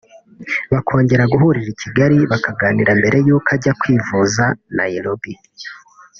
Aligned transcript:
bakongera 0.73 1.23
guhurira 1.31 1.69
i 1.73 1.77
Kigali 1.81 2.17
bakaganira 2.31 2.91
mbere 2.99 3.17
y’uko 3.27 3.49
ajya 3.55 3.73
kwivuriza 3.79 4.45
Nairobi 4.77 5.31